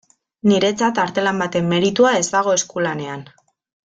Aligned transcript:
Niretzat 0.51 1.01
artelan 1.03 1.43
baten 1.43 1.69
meritua 1.75 2.13
ez 2.23 2.27
dago 2.37 2.55
eskulanean. 2.61 3.23